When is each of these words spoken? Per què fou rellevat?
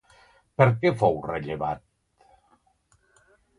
Per 0.61 0.65
què 0.79 0.91
fou 1.01 1.19
rellevat? 1.27 1.85